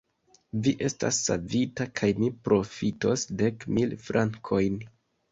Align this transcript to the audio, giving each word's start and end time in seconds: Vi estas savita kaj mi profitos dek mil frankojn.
Vi 0.67 0.71
estas 0.87 1.17
savita 1.25 1.85
kaj 1.99 2.09
mi 2.21 2.29
profitos 2.47 3.25
dek 3.43 3.67
mil 3.75 3.93
frankojn. 4.07 4.81